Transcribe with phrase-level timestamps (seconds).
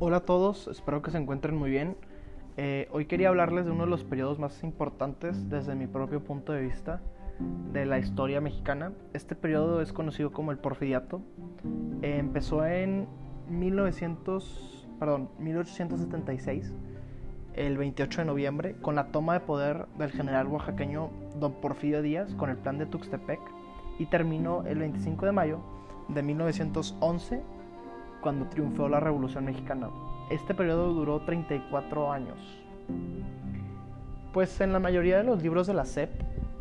[0.00, 1.96] Hola a todos, espero que se encuentren muy bien.
[2.56, 6.52] Eh, hoy quería hablarles de uno de los periodos más importantes desde mi propio punto
[6.52, 7.00] de vista
[7.72, 8.92] de la historia mexicana.
[9.12, 11.22] Este periodo es conocido como el Porfiriato.
[12.02, 13.06] Eh, empezó en
[13.48, 16.74] 1900, perdón, 1876,
[17.54, 22.34] el 28 de noviembre, con la toma de poder del general oaxaqueño don Porfirio Díaz
[22.34, 23.38] con el plan de Tuxtepec
[24.00, 25.60] y terminó el 25 de mayo
[26.08, 27.42] de 1911
[28.24, 29.90] cuando triunfó la Revolución Mexicana.
[30.30, 32.38] Este periodo duró 34 años.
[34.32, 36.10] Pues en la mayoría de los libros de la SEP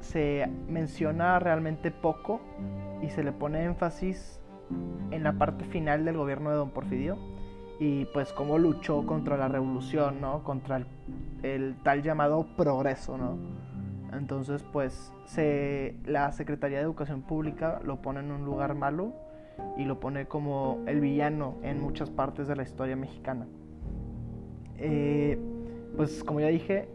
[0.00, 2.42] se menciona realmente poco
[3.02, 4.38] y se le pone énfasis
[5.10, 7.16] en la parte final del gobierno de Don Porfirio
[7.80, 10.44] y pues cómo luchó contra la revolución, ¿no?
[10.44, 10.82] Contra
[11.42, 13.38] el, tal llamado progreso, ¿no?
[14.12, 15.10] Entonces pues
[16.04, 19.14] la Secretaría de Educación Pública lo pone en un lugar malo
[19.76, 23.46] y lo pone como el villano en muchas partes de la historia mexicana.
[24.78, 25.38] Eh,
[25.96, 26.88] pues como ya dije,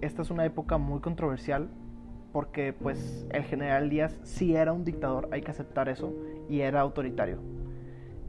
[0.00, 1.68] esta es una época muy controversial
[2.32, 6.12] porque pues el general Díaz sí era un dictador, hay que aceptar eso,
[6.50, 7.38] y era autoritario.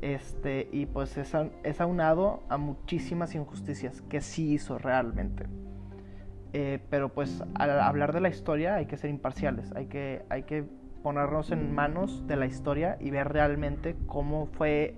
[0.01, 1.33] Este, y pues es,
[1.63, 5.45] es aunado a muchísimas injusticias que sí hizo realmente.
[6.53, 10.43] Eh, pero pues al hablar de la historia hay que ser imparciales, hay que, hay
[10.43, 10.63] que
[11.03, 14.95] ponernos en manos de la historia y ver realmente cómo fue,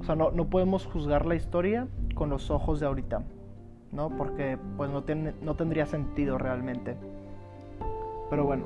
[0.00, 3.22] o sea, no, no podemos juzgar la historia con los ojos de ahorita,
[3.92, 4.10] ¿no?
[4.10, 6.96] Porque pues no, tiene, no tendría sentido realmente.
[8.30, 8.64] Pero bueno,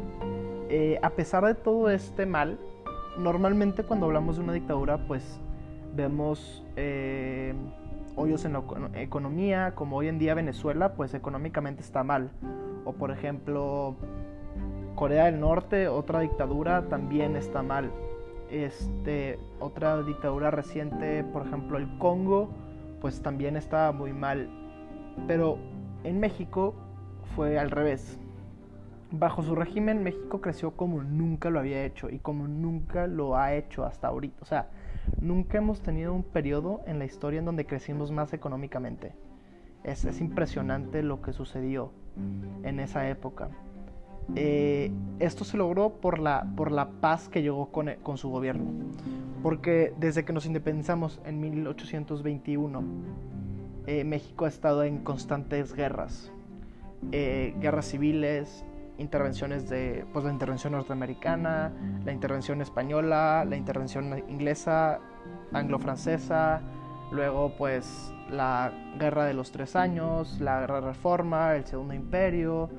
[0.69, 2.59] eh, a pesar de todo este mal,
[3.19, 5.41] normalmente cuando hablamos de una dictadura, pues
[5.95, 7.55] vemos eh,
[8.17, 8.63] hoyos en la
[8.95, 12.31] economía, como hoy en día Venezuela, pues económicamente está mal.
[12.85, 13.97] O por ejemplo,
[14.95, 17.91] Corea del Norte, otra dictadura, también está mal.
[18.51, 22.51] Este, otra dictadura reciente, por ejemplo el Congo,
[23.01, 24.49] pues también estaba muy mal.
[25.27, 25.59] Pero
[26.05, 26.75] en México
[27.35, 28.19] fue al revés.
[29.11, 33.55] Bajo su régimen México creció como nunca lo había hecho y como nunca lo ha
[33.55, 34.39] hecho hasta ahorita.
[34.41, 34.71] O sea,
[35.21, 39.15] nunca hemos tenido un periodo en la historia en donde crecimos más económicamente.
[39.85, 41.91] Es, es impresionante lo que sucedió
[42.63, 43.51] en esa época.
[44.35, 48.71] Eh, esto se logró por la, por la paz que llegó con, con, su gobierno.
[49.43, 52.83] Porque desde que nos independizamos en 1821,
[53.87, 56.33] eh, México ha estado en constantes guerras.
[57.11, 58.65] Eh, guerras civiles,
[58.99, 61.73] intervenciones de pues, la intervención norteamericana,
[62.05, 65.01] la intervención española, la intervención inglesa,
[65.53, 66.63] anglo-francesa,
[67.11, 72.71] luego pues la guerra de los tres años, la guerra de reforma, el segundo imperio,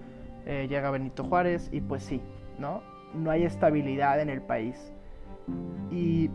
[0.45, 2.21] eh, llega Benito Juárez y pues sí,
[2.59, 2.81] ¿no?
[3.13, 4.93] No hay estabilidad en el país.
[5.91, 6.29] Y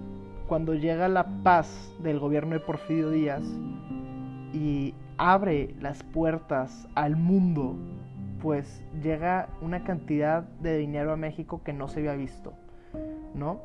[0.47, 3.43] cuando llega la paz del gobierno de Porfirio Díaz
[4.53, 7.77] y abre las puertas al mundo,
[8.41, 12.55] pues llega una cantidad de dinero a México que no se había visto,
[13.35, 13.61] ¿no?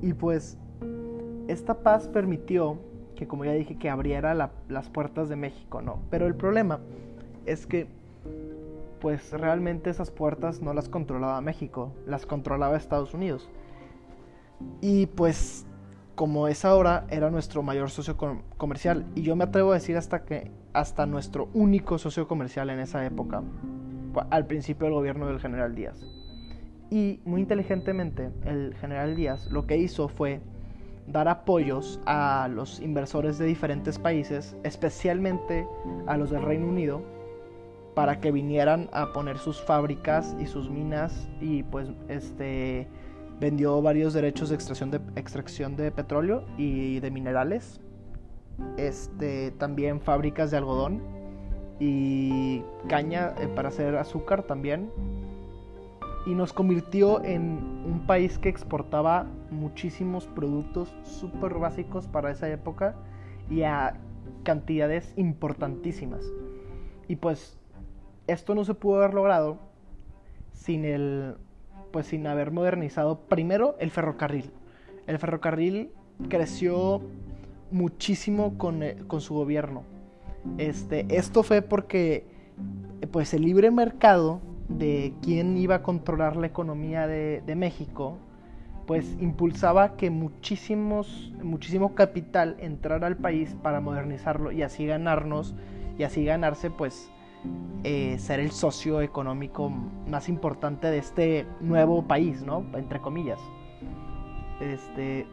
[0.00, 0.58] Y pues
[1.48, 2.78] esta paz permitió
[3.18, 4.32] que como ya dije, que abriera
[4.68, 5.98] las puertas de México, ¿no?
[6.08, 6.78] Pero el problema
[7.46, 7.88] es que,
[9.00, 13.50] pues realmente esas puertas no las controlaba México, las controlaba Estados Unidos.
[14.80, 15.66] Y pues
[16.14, 18.16] como es ahora, era nuestro mayor socio
[18.56, 19.04] comercial.
[19.16, 23.04] Y yo me atrevo a decir hasta que hasta nuestro único socio comercial en esa
[23.04, 23.42] época,
[24.30, 26.06] al principio del gobierno del general Díaz.
[26.88, 30.40] Y muy inteligentemente, el general Díaz lo que hizo fue
[31.10, 35.66] dar apoyos a los inversores de diferentes países, especialmente
[36.06, 37.02] a los del Reino Unido,
[37.94, 42.86] para que vinieran a poner sus fábricas y sus minas y pues este
[43.40, 44.56] vendió varios derechos de
[45.16, 47.80] extracción de, petróleo y de minerales.
[48.76, 51.00] Este, también fábricas de algodón
[51.78, 54.90] y caña eh, para hacer azúcar también
[56.26, 62.94] y nos convirtió en un país que exportaba muchísimos productos súper básicos para esa época
[63.50, 63.94] y a
[64.42, 66.24] cantidades importantísimas.
[67.08, 67.58] Y pues
[68.26, 69.58] esto no se pudo haber logrado
[70.52, 71.36] sin el
[71.90, 74.50] pues sin haber modernizado primero el ferrocarril.
[75.06, 75.90] El ferrocarril
[76.28, 77.00] creció
[77.70, 79.84] muchísimo con, eh, con su gobierno.
[80.58, 82.26] Este, esto fue porque
[83.10, 88.18] pues el libre mercado de quién iba a controlar la economía de, México,
[88.86, 91.04] pues impulsaba que muchísimo
[91.94, 95.54] capital entrara al país para modernizarlo y así ganarnos
[95.98, 97.10] y así ganarse pues
[97.84, 102.64] eh, ser el socio económico más importante de este nuevo país, ¿no?
[102.74, 103.40] Entre comillas.
[104.60, 105.26] Este.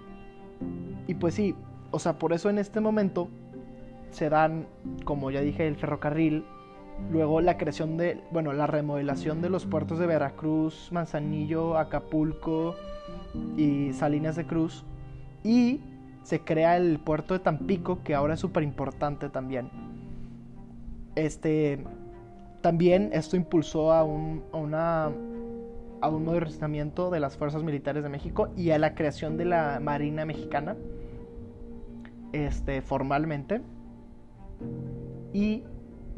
[1.08, 1.56] Y pues sí,
[1.92, 3.30] o sea, por eso en este momento
[4.12, 4.68] se dan,
[5.04, 6.46] como ya dije, el ferrocarril,
[7.12, 12.75] luego la creación de, bueno, la remodelación de los puertos de Veracruz, Manzanillo, Acapulco
[13.57, 14.83] y Salinas de Cruz,
[15.44, 15.81] y
[16.24, 19.69] se crea el puerto de Tampico, que ahora es súper importante también.
[21.15, 21.83] Este,
[22.62, 25.12] también esto impulsó a un, a una
[26.01, 29.80] a un modernizamiento de las fuerzas militares de México y a la creación de la
[29.81, 30.75] Marina Mexicana
[32.33, 33.62] este formalmente
[35.33, 35.63] y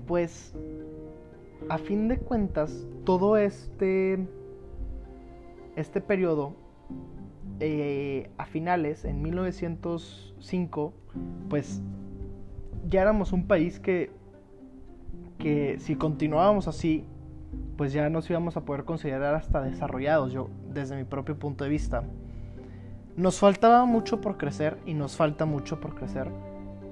[0.08, 0.54] pues
[1.70, 4.28] a fin de cuentas todo este
[5.76, 6.54] este periodo
[7.60, 10.94] eh, a finales en 1905
[11.50, 11.82] pues
[12.88, 14.12] ya éramos un país que
[15.38, 17.06] que si continuábamos así
[17.78, 21.70] pues ya nos íbamos a poder considerar hasta desarrollados, yo desde mi propio punto de
[21.70, 22.04] vista.
[23.16, 26.30] Nos faltaba mucho por crecer y nos falta mucho por crecer,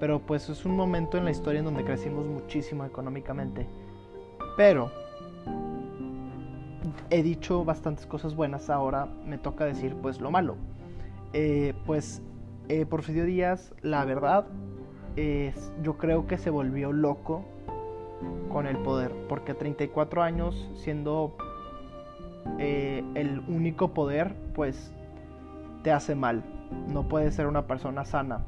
[0.05, 3.65] pero pues es un momento en la historia en donde crecimos muchísimo económicamente.
[4.55, 4.91] Pero
[7.09, 10.57] he dicho bastantes cosas buenas, ahora me toca decir pues lo malo.
[11.33, 12.21] Eh, pues
[12.69, 14.45] eh, Porfirio Díaz, la verdad,
[15.15, 17.43] es, yo creo que se volvió loco
[18.49, 21.35] con el poder, porque 34 años siendo
[22.59, 24.93] eh, el único poder, pues
[25.81, 26.43] te hace mal.
[26.93, 28.45] No puedes ser una persona sana.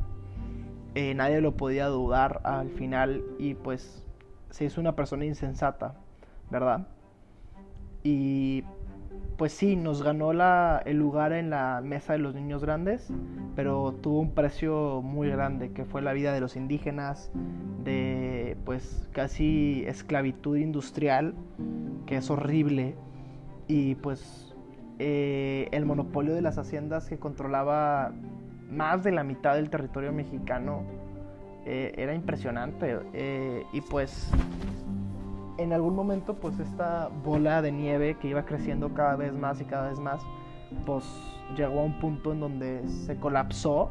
[1.00, 4.04] Eh, nadie lo podía dudar al final y pues
[4.50, 5.94] se hizo una persona insensata,
[6.50, 6.88] ¿verdad?
[8.02, 8.64] Y
[9.38, 13.12] pues sí, nos ganó la, el lugar en la mesa de los niños grandes,
[13.56, 17.30] pero tuvo un precio muy grande, que fue la vida de los indígenas,
[17.84, 21.36] de pues casi esclavitud industrial,
[22.08, 22.96] que es horrible,
[23.68, 24.56] y pues
[24.98, 28.14] eh, el monopolio de las haciendas que controlaba
[28.69, 30.84] más de la mitad del territorio mexicano
[31.66, 34.31] eh, era impresionante, eh, y pues
[35.58, 39.66] en algún momento pues esta bola de nieve que iba creciendo cada vez más y
[39.66, 40.22] cada vez más,
[40.86, 41.04] pues
[41.56, 43.90] llegó a un punto en donde se colapsó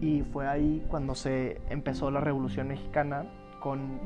[0.00, 3.26] y fue ahí cuando se empezó la Revolución Mexicana
[3.60, 3.98] con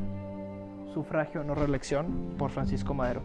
[0.95, 3.23] sufragio no reelección por Francisco Madero.